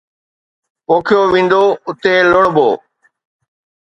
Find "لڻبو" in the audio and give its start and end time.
2.31-2.69